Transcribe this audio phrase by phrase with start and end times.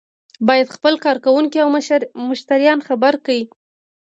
[0.47, 1.67] باید خپل کارکوونکي او
[2.29, 3.41] مشتریان خبر کړي.